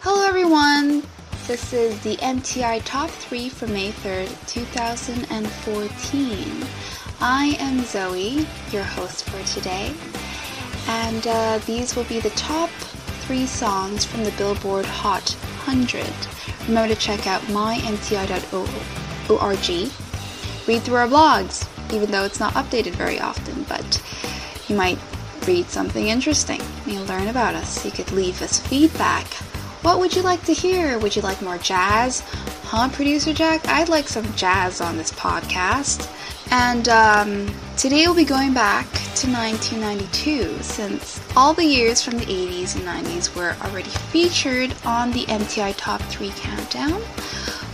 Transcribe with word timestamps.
Hello, 0.00 0.26
everyone. 0.26 1.04
This 1.46 1.72
is 1.72 2.00
the 2.02 2.16
MTI 2.16 2.82
Top 2.84 3.08
3 3.08 3.48
for 3.48 3.68
May 3.68 3.92
3rd, 3.92 4.28
2014. 4.48 6.66
I 7.20 7.56
am 7.60 7.84
Zoe, 7.84 8.44
your 8.72 8.82
host 8.82 9.30
for 9.30 9.40
today, 9.44 9.94
and 10.88 11.24
uh, 11.26 11.58
these 11.66 11.94
will 11.94 12.02
be 12.04 12.18
the 12.18 12.30
top 12.30 12.68
three 13.26 13.46
songs 13.46 14.04
from 14.04 14.24
the 14.24 14.32
Billboard 14.32 14.86
Hot 14.86 15.30
100. 15.66 16.04
Remember 16.66 16.92
to 16.92 17.00
check 17.00 17.28
out 17.28 17.42
mymti.org. 17.42 18.32
Read 20.66 20.82
through 20.82 20.96
our 20.96 21.06
blogs, 21.06 21.68
even 21.94 22.10
though 22.10 22.24
it's 22.24 22.40
not 22.40 22.54
updated 22.54 22.92
very 22.92 23.20
often, 23.20 23.62
but 23.68 24.02
you 24.68 24.74
might 24.74 24.98
read 25.46 25.66
something 25.66 26.08
interesting. 26.08 26.60
You'll 26.86 27.06
learn 27.06 27.28
about 27.28 27.54
us. 27.54 27.84
You 27.84 27.92
could 27.92 28.10
leave 28.10 28.42
us 28.42 28.58
feedback 28.58 29.28
what 29.82 29.98
would 29.98 30.14
you 30.14 30.22
like 30.22 30.44
to 30.44 30.52
hear? 30.52 30.98
Would 30.98 31.16
you 31.16 31.22
like 31.22 31.42
more 31.42 31.58
jazz? 31.58 32.20
Huh, 32.64 32.88
producer 32.88 33.32
Jack? 33.32 33.66
I'd 33.68 33.88
like 33.88 34.08
some 34.08 34.32
jazz 34.34 34.80
on 34.80 34.96
this 34.96 35.10
podcast. 35.10 36.08
And 36.50 36.88
um, 36.88 37.54
today 37.76 38.06
we'll 38.06 38.14
be 38.14 38.24
going 38.24 38.54
back 38.54 38.86
to 38.92 39.26
1992 39.30 40.62
since 40.62 41.20
all 41.36 41.52
the 41.52 41.64
years 41.64 42.02
from 42.02 42.18
the 42.18 42.26
80s 42.26 42.76
and 42.76 42.84
90s 42.84 43.34
were 43.34 43.56
already 43.62 43.90
featured 43.90 44.74
on 44.84 45.10
the 45.10 45.24
MTI 45.24 45.74
Top 45.76 46.00
3 46.02 46.30
Countdown. 46.36 47.02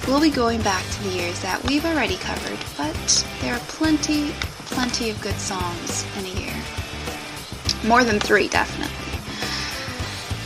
We'll 0.07 0.21
be 0.21 0.31
going 0.31 0.63
back 0.63 0.89
to 0.91 1.03
the 1.05 1.11
years 1.11 1.39
that 1.43 1.63
we've 1.65 1.85
already 1.85 2.17
covered, 2.17 2.59
but 2.77 3.27
there 3.41 3.55
are 3.55 3.61
plenty, 3.61 4.31
plenty 4.67 5.11
of 5.11 5.21
good 5.21 5.39
songs 5.39 6.07
in 6.17 6.25
a 6.25 6.41
year. 6.41 6.55
More 7.85 8.05
than 8.05 8.19
three, 8.19 8.49
definitely. 8.49 8.98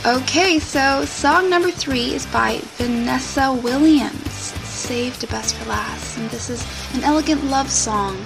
Okay, 0.05 0.59
so 0.59 1.05
song 1.05 1.49
number 1.49 1.71
three 1.71 2.13
is 2.13 2.25
by 2.25 2.59
Vanessa 2.75 3.53
Williams, 3.53 4.51
Save 4.67 5.17
the 5.21 5.27
Best 5.27 5.55
for 5.55 5.69
Last, 5.69 6.17
and 6.17 6.29
this 6.29 6.49
is 6.49 6.61
an 6.93 7.05
elegant 7.05 7.45
love 7.45 7.71
song. 7.71 8.17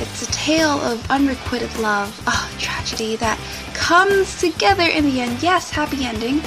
It's 0.00 0.22
a 0.22 0.32
tale 0.32 0.80
of 0.80 1.08
unrequited 1.08 1.78
love, 1.78 2.20
oh, 2.26 2.52
tragedy 2.58 3.14
that 3.16 3.38
comes 3.72 4.40
together 4.40 4.82
in 4.82 5.04
the 5.04 5.20
end. 5.20 5.40
Yes, 5.44 5.70
happy 5.70 6.04
ending. 6.04 6.42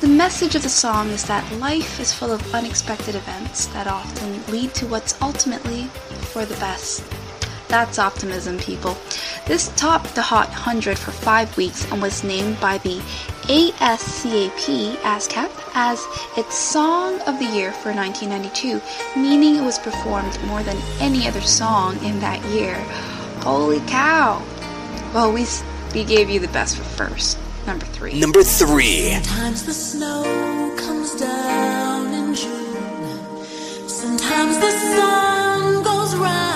The 0.00 0.08
message 0.08 0.54
of 0.54 0.62
the 0.62 0.70
song 0.70 1.10
is 1.10 1.24
that 1.24 1.52
life 1.58 2.00
is 2.00 2.10
full 2.10 2.32
of 2.32 2.54
unexpected 2.54 3.14
events 3.14 3.66
that 3.66 3.86
often 3.88 4.42
lead 4.50 4.72
to 4.76 4.86
what's 4.86 5.20
ultimately 5.20 5.84
for 6.32 6.46
the 6.46 6.56
best. 6.56 7.04
That's 7.68 7.98
optimism, 7.98 8.56
people. 8.56 8.96
This 9.44 9.70
topped 9.76 10.14
the 10.14 10.22
Hot 10.22 10.48
100 10.48 10.98
for 10.98 11.10
five 11.10 11.54
weeks 11.58 11.84
and 11.92 12.00
was 12.00 12.24
named 12.24 12.58
by 12.58 12.78
the 12.78 13.02
ASCAP 13.48 14.96
ASCAP 14.96 15.50
as 15.74 16.06
its 16.36 16.54
Song 16.54 17.18
of 17.22 17.38
the 17.38 17.46
Year 17.46 17.72
for 17.72 17.94
1992, 17.94 18.80
meaning 19.18 19.56
it 19.56 19.62
was 19.62 19.78
performed 19.78 20.38
more 20.44 20.62
than 20.62 20.76
any 21.00 21.26
other 21.26 21.40
song 21.40 21.96
in 22.04 22.20
that 22.20 22.44
year. 22.50 22.74
Holy 23.40 23.80
cow! 23.80 24.42
Well, 25.14 25.32
we 25.32 25.46
we 25.94 26.04
gave 26.04 26.28
you 26.28 26.40
the 26.40 26.48
best 26.48 26.76
for 26.76 26.84
first. 26.84 27.38
Number 27.66 27.86
three. 27.86 28.20
Number 28.20 28.42
three. 28.42 29.14
Sometimes 29.14 29.64
the 29.64 29.72
snow 29.72 30.74
comes 30.76 31.14
down 31.14 32.12
in 32.12 32.34
June. 32.34 33.88
Sometimes 33.88 34.58
the 34.58 34.70
sun 34.70 35.82
goes 35.82 36.14
round 36.16 36.47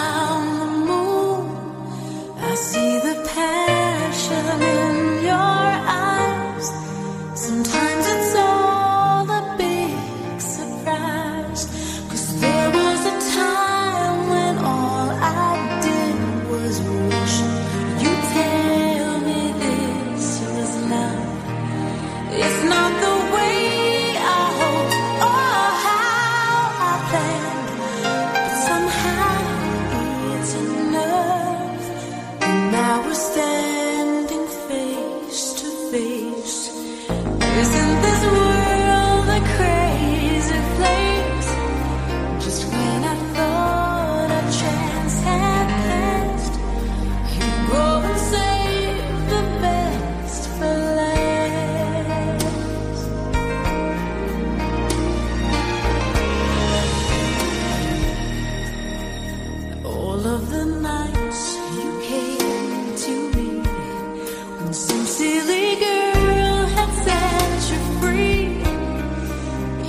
some 64.74 65.04
silly 65.04 65.76
girl 65.76 66.66
had 66.76 66.90
set 67.04 67.70
you 67.70 67.78
free. 68.00 68.42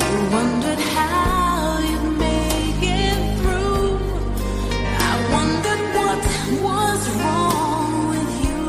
You 0.02 0.14
wondered 0.36 0.80
how 0.96 1.80
it 1.82 2.02
through. 3.40 3.98
I 5.10 5.14
wondered 5.36 5.84
what 5.98 6.20
was 6.68 7.02
wrong 7.20 8.10
with 8.10 8.32
you. 8.46 8.64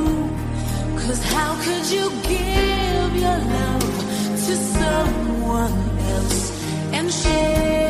'Cause 0.97 1.21
how 1.35 1.53
could 1.65 1.87
you 1.97 2.07
give 2.33 3.11
your 3.25 3.39
love 3.57 3.95
to 4.47 4.55
someone 4.79 5.77
else 6.13 6.43
and 6.93 7.13
share 7.13 7.84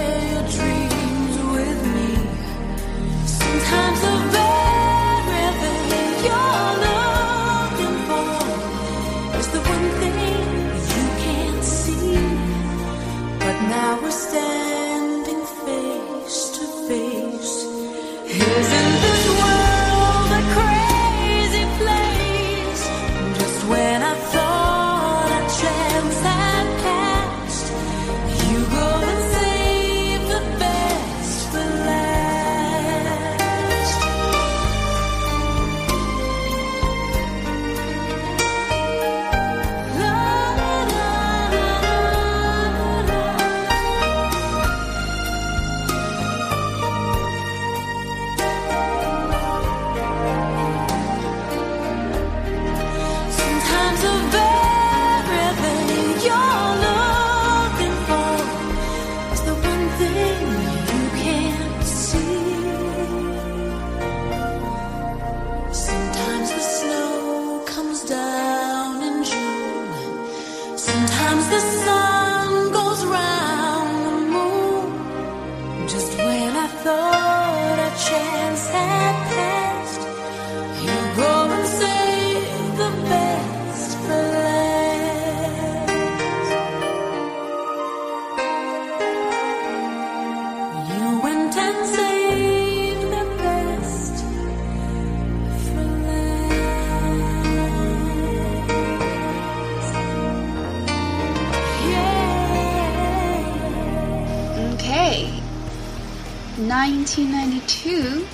1992 107.17 108.27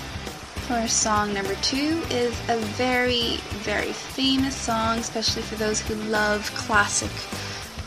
for 0.63 0.89
song 0.89 1.35
number 1.35 1.55
two 1.57 2.03
is 2.09 2.33
a 2.49 2.57
very, 2.79 3.37
very 3.63 3.93
famous 3.93 4.57
song, 4.57 4.97
especially 4.97 5.43
for 5.43 5.57
those 5.57 5.81
who 5.81 5.95
love 6.09 6.51
classic 6.55 7.11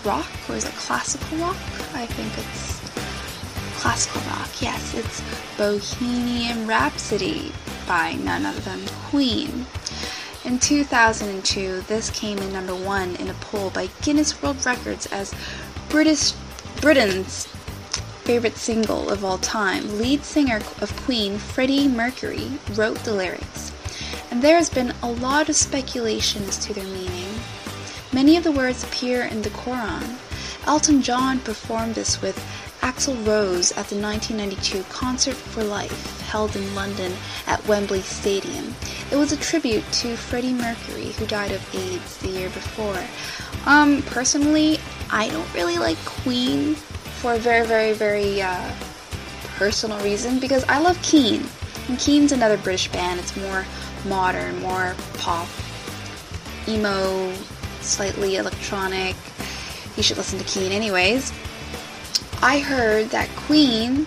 rock, 0.06 0.30
or 0.48 0.56
is 0.56 0.66
it 0.66 0.72
classical 0.74 1.36
rock? 1.40 1.56
I 1.96 2.06
think 2.06 2.32
it's 2.38 3.82
classical 3.82 4.22
rock. 4.22 4.62
Yes, 4.62 4.94
it's 4.94 5.24
Bohemian 5.58 6.68
Rhapsody 6.68 7.52
by 7.88 8.14
none 8.14 8.46
other 8.46 8.60
than 8.60 8.86
Queen. 9.10 9.66
In 10.46 10.60
2002, 10.60 11.86
this 11.88 12.12
came 12.12 12.38
in 12.38 12.54
number 12.54 12.76
one 12.76 13.16
in 13.16 13.30
a 13.30 13.36
poll 13.36 13.72
by 13.72 13.88
Guinness 14.04 14.44
World 14.44 14.64
Records 14.64 15.08
as 15.08 15.34
British 15.90 16.34
Britain's 16.82 17.48
favorite 18.24 18.56
single 18.58 19.10
of 19.10 19.26
all 19.26 19.38
time, 19.38 20.00
lead 20.00 20.24
singer 20.24 20.62
of 20.82 20.96
Queen, 21.04 21.38
Freddie 21.38 21.88
Mercury, 21.88 22.52
wrote 22.72 23.00
the 23.00 23.14
lyrics. 23.14 23.72
And 24.32 24.42
there 24.42 24.56
has 24.56 24.70
been 24.70 24.94
a 25.04 25.12
lot 25.12 25.50
of 25.50 25.56
speculation 25.56 26.44
as 26.44 26.58
to 26.66 26.74
their 26.74 26.86
meaning. 26.86 27.34
Many 28.14 28.38
of 28.38 28.44
the 28.44 28.52
words 28.52 28.84
appear 28.84 29.24
in 29.24 29.42
the 29.42 29.50
Quran. 29.50 30.18
Elton 30.66 31.02
John 31.02 31.40
performed 31.40 31.96
this 31.96 32.22
with 32.22 32.38
Axl 32.82 33.16
Rose 33.28 33.72
at 33.72 33.88
the 33.88 34.00
1992 34.00 34.84
Concert 34.84 35.36
for 35.36 35.64
Life 35.64 36.22
held 36.34 36.56
in 36.56 36.74
London 36.74 37.14
at 37.46 37.64
Wembley 37.68 38.02
Stadium. 38.02 38.74
It 39.12 39.18
was 39.18 39.32
a 39.32 39.38
tribute 39.38 39.84
to 40.02 40.18
Freddie 40.18 40.52
Mercury, 40.52 41.12
who 41.12 41.28
died 41.28 41.52
of 41.52 41.76
AIDS 41.76 42.18
the 42.18 42.30
year 42.30 42.50
before. 42.50 43.00
Um, 43.68 44.02
personally, 44.02 44.80
I 45.12 45.30
don't 45.30 45.54
really 45.54 45.78
like 45.78 46.04
Queen 46.06 46.76
for 47.24 47.36
a 47.36 47.40
very, 47.40 47.66
very, 47.66 47.94
very 47.94 48.42
uh, 48.42 48.74
personal 49.56 49.98
reason 50.04 50.40
because 50.40 50.66
I 50.66 50.80
love 50.80 51.02
Keane. 51.02 51.46
And 51.88 51.98
Keane's 51.98 52.34
another 52.34 52.58
British 52.58 52.92
band. 52.92 53.18
It's 53.18 53.34
more 53.38 53.66
modern, 54.06 54.60
more 54.60 54.94
pop, 55.14 55.48
emo, 56.68 57.34
slightly 57.80 58.36
electronic. 58.36 59.16
You 59.96 60.04
should 60.04 60.18
listen 60.18 60.38
to 60.38 60.44
Keane, 60.44 60.74
anyways. 60.74 61.32
I 62.42 62.60
heard 62.60 63.10
that 63.12 63.30
Queen, 63.38 64.06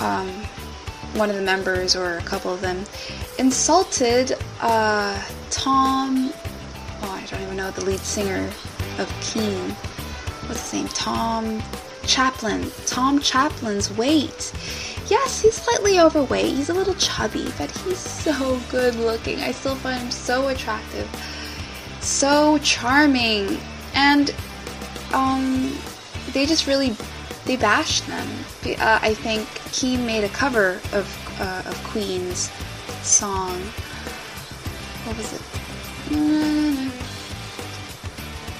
um, 0.00 0.28
one 1.14 1.30
of 1.30 1.36
the 1.36 1.42
members 1.42 1.94
or 1.94 2.16
a 2.16 2.22
couple 2.22 2.52
of 2.52 2.60
them, 2.60 2.84
insulted 3.38 4.36
uh, 4.60 5.22
Tom. 5.50 6.32
Oh, 7.02 7.20
I 7.22 7.24
don't 7.30 7.40
even 7.42 7.56
know 7.56 7.70
the 7.70 7.84
lead 7.84 8.00
singer 8.00 8.50
of 8.98 9.08
Keane. 9.22 9.70
What's 10.48 10.72
his 10.72 10.82
name? 10.82 10.88
Tom 10.88 11.62
Chaplin, 12.06 12.70
Tom 12.86 13.20
Chaplin's 13.20 13.90
weight. 13.92 14.52
Yes, 15.08 15.42
he's 15.42 15.54
slightly 15.54 16.00
overweight. 16.00 16.54
He's 16.54 16.70
a 16.70 16.74
little 16.74 16.94
chubby, 16.94 17.52
but 17.58 17.70
he's 17.78 17.98
so 17.98 18.60
good 18.70 18.94
looking. 18.94 19.40
I 19.40 19.52
still 19.52 19.76
find 19.76 20.00
him 20.00 20.10
so 20.10 20.48
attractive, 20.48 21.08
so 22.00 22.58
charming, 22.58 23.58
and 23.94 24.34
um, 25.12 25.76
they 26.32 26.46
just 26.46 26.66
really 26.66 26.96
they 27.44 27.56
bashed 27.56 28.06
them. 28.06 28.26
Uh, 28.64 28.98
I 29.02 29.14
think 29.14 29.46
he 29.72 29.96
made 29.96 30.24
a 30.24 30.28
cover 30.30 30.80
of 30.92 31.36
uh, 31.40 31.62
of 31.66 31.84
Queen's 31.84 32.50
song. 33.02 33.60
What 35.04 35.16
was 35.16 35.32
it? 35.34 35.42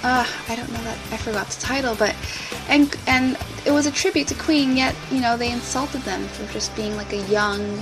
Uh, 0.05 0.27
I 0.49 0.55
don't 0.55 0.71
know 0.71 0.83
that 0.85 0.99
I 1.11 1.17
forgot 1.17 1.49
the 1.49 1.61
title, 1.61 1.95
but 1.95 2.15
and 2.69 2.95
and 3.07 3.39
it 3.65 3.73
was 3.73 3.87
a 3.87 3.91
tribute 3.91 4.29
to 4.29 4.35
Queen. 4.35 4.77
Yet 4.77 4.95
you 5.11 5.21
know 5.21 5.37
they 5.37 5.51
insulted 5.51 6.03
them 6.03 6.29
for 6.29 6.51
just 6.53 6.77
being 6.77 6.95
like 6.95 7.13
a 7.13 7.23
young 7.23 7.81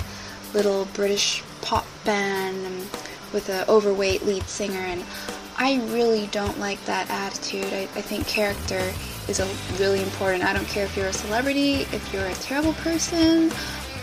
little 0.54 0.84
British 0.94 1.42
pop 1.62 1.84
band 2.04 2.88
with 3.32 3.48
an 3.48 3.68
overweight 3.68 4.24
lead 4.24 4.44
singer, 4.44 4.78
and 4.78 5.04
I 5.56 5.82
really 5.92 6.28
don't 6.28 6.58
like 6.60 6.82
that 6.84 7.10
attitude. 7.10 7.72
I, 7.72 7.82
I 7.82 8.02
think 8.02 8.26
character 8.28 8.92
is 9.28 9.40
a, 9.40 9.48
really 9.80 10.02
important. 10.02 10.44
I 10.44 10.52
don't 10.52 10.68
care 10.68 10.84
if 10.84 10.96
you're 10.96 11.08
a 11.08 11.12
celebrity, 11.12 11.86
if 11.92 12.12
you're 12.12 12.26
a 12.26 12.34
terrible 12.34 12.74
person. 12.74 13.50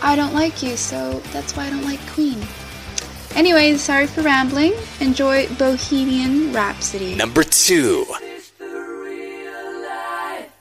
I 0.02 0.14
don't 0.14 0.34
like 0.34 0.62
you, 0.62 0.76
so 0.76 1.20
that's 1.32 1.56
why 1.56 1.66
I 1.66 1.70
don't 1.70 1.84
like 1.84 2.00
Queen. 2.08 2.40
Anyways, 3.34 3.80
sorry 3.80 4.06
for 4.06 4.22
rambling. 4.22 4.74
Enjoy 5.00 5.46
Bohemian 5.56 6.52
Rhapsody. 6.52 7.14
Number 7.14 7.42
two. 7.42 8.04
Is 8.22 8.50
the 8.58 8.66
real 8.66 9.82
life? 9.82 10.52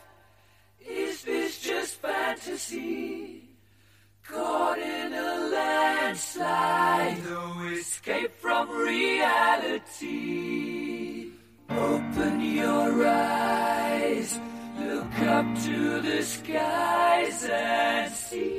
Is 0.88 1.23
this 1.23 1.59
just 1.59 1.95
fantasy? 2.01 3.43
Caught 4.23 4.77
in 4.77 5.13
a 5.13 5.49
landslide, 5.51 7.17
no 7.25 7.61
escape 7.73 8.31
from 8.39 8.69
reality. 8.69 10.09
Open 11.69 12.41
your 12.41 13.07
eyes, 13.07 14.39
look 14.77 15.19
up 15.21 15.45
to 15.63 16.01
the 16.01 16.21
skies 16.23 17.43
and 17.51 18.11
see. 18.13 18.59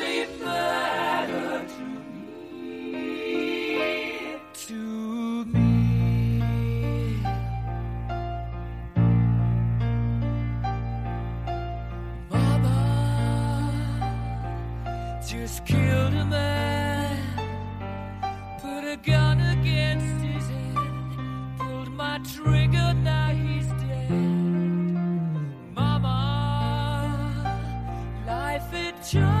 life 29.01 29.40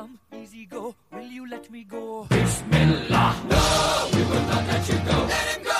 Easy 0.00 0.08
come, 0.08 0.18
easy 0.40 0.64
go. 0.64 0.94
Will 1.12 1.20
you 1.20 1.50
let 1.50 1.70
me 1.70 1.84
go? 1.84 2.26
Bismillah. 2.30 3.36
No, 3.50 4.08
we 4.14 4.22
will 4.22 4.46
not 4.46 4.66
let 4.66 4.88
you 4.88 4.94
go. 4.94 5.26
Let 5.26 5.56
him 5.56 5.64
go. 5.64 5.79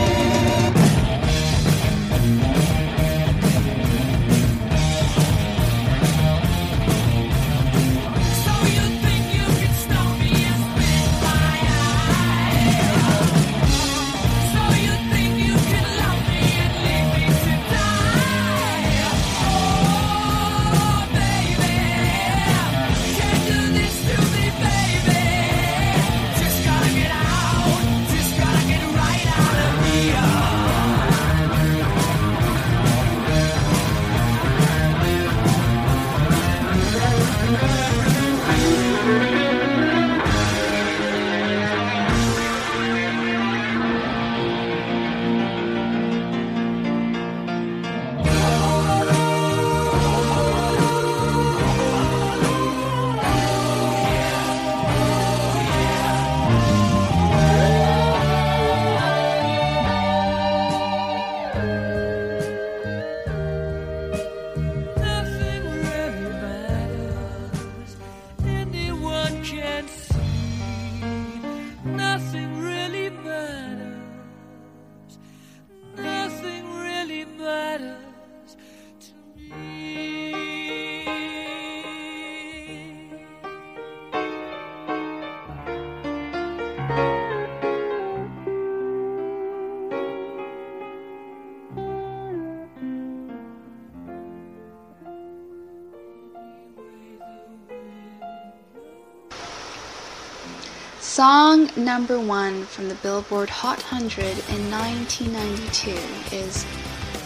Song 101.11 101.69
number 101.75 102.17
one 102.17 102.63
from 102.63 102.87
the 102.87 102.95
Billboard 102.95 103.49
Hot 103.49 103.79
100 103.91 104.23
in 104.23 104.71
1992 104.71 105.91
is 106.33 106.65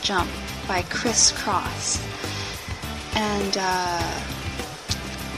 Jump 0.01 0.27
by 0.67 0.81
Kris 0.89 1.31
Kross. 1.33 2.01
And 3.15 3.57
uh, 3.59 4.21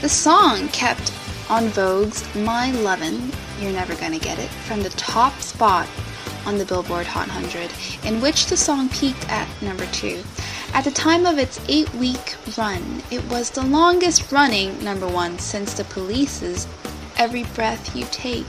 the 0.00 0.08
song 0.08 0.66
kept 0.68 1.12
En 1.50 1.68
Vogue's 1.68 2.24
My 2.36 2.70
Lovin', 2.70 3.30
You're 3.60 3.72
Never 3.72 3.94
Gonna 3.96 4.18
Get 4.18 4.38
It, 4.38 4.48
from 4.48 4.82
the 4.82 4.88
top 4.96 5.38
spot 5.42 5.86
on 6.46 6.56
the 6.56 6.64
Billboard 6.64 7.06
Hot 7.06 7.28
100, 7.28 7.70
in 8.08 8.22
which 8.22 8.46
the 8.46 8.56
song 8.56 8.88
peaked 8.88 9.28
at 9.28 9.46
number 9.60 9.84
two. 9.92 10.24
At 10.72 10.84
the 10.84 10.90
time 10.90 11.26
of 11.26 11.36
its 11.36 11.60
eight 11.68 11.92
week 11.96 12.34
run, 12.56 13.02
it 13.10 13.22
was 13.28 13.50
the 13.50 13.62
longest 13.62 14.32
running 14.32 14.82
number 14.82 15.06
one 15.06 15.38
since 15.38 15.74
the 15.74 15.84
police's 15.84 16.66
every 17.18 17.44
breath 17.54 17.94
you 17.94 18.06
take, 18.10 18.46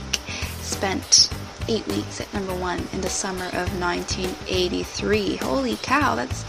spent 0.60 1.30
eight 1.68 1.86
weeks 1.88 2.20
at 2.20 2.32
number 2.32 2.54
one 2.54 2.82
in 2.92 3.00
the 3.00 3.10
summer 3.10 3.46
of 3.46 3.80
1983. 3.80 5.36
Holy 5.36 5.76
cow, 5.82 6.14
that's 6.14 6.44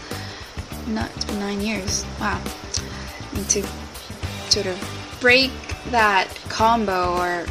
not 0.86 1.10
it's 1.14 1.24
been 1.24 1.38
nine 1.40 1.60
years. 1.60 2.04
Wow. 2.20 2.40
And 3.34 3.48
to 3.50 3.66
sort 4.48 4.66
of 4.66 5.18
break 5.20 5.52
that 5.90 6.28
combo 6.48 7.16
or 7.16 7.46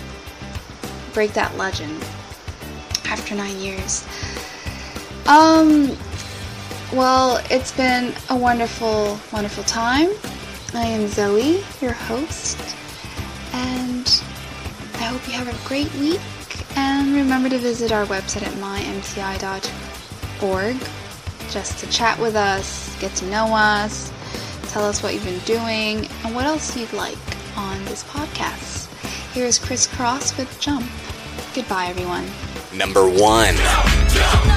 break 1.14 1.34
that 1.34 1.56
legend 1.58 2.02
after 3.06 3.36
nine 3.36 3.58
years. 3.60 4.06
Um, 5.28 5.98
well, 6.94 7.44
it's 7.50 7.72
been 7.72 8.14
a 8.30 8.36
wonderful, 8.36 9.20
wonderful 9.32 9.64
time. 9.64 10.10
I 10.74 10.86
am 10.86 11.08
Zoe, 11.08 11.64
your 11.82 11.94
host 11.94 12.58
hope 15.12 15.28
you 15.28 15.34
have 15.34 15.50
a 15.50 15.68
great 15.68 15.94
week 15.96 16.22
and 16.78 17.14
remember 17.14 17.50
to 17.50 17.58
visit 17.58 17.92
our 17.92 18.06
website 18.06 18.44
at 18.44 18.54
mymti.org 18.54 19.62
just 21.50 21.78
to 21.80 21.90
chat 21.90 22.18
with 22.18 22.34
us, 22.34 22.98
get 23.02 23.14
to 23.14 23.26
know 23.26 23.48
us, 23.48 24.10
tell 24.70 24.86
us 24.86 25.04
what 25.04 25.14
you've 25.14 25.26
been 25.26 25.40
doing, 25.40 26.08
and 26.24 26.34
what 26.34 26.46
else 26.46 26.78
you'd 26.78 26.94
like 26.94 27.18
on 27.58 27.84
this 27.84 28.06
podcast. 28.06 28.88
Here's 29.34 29.60
Kris 29.60 29.86
Kross 29.86 30.38
with 30.38 30.58
Jump. 30.62 30.90
Goodbye, 31.54 31.88
everyone. 31.88 32.26
Number 32.74 33.04
one. 33.04 33.56
Jump, 33.56 34.10
jump. 34.12 34.51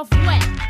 yourself 0.00 0.26
wet. 0.26 0.69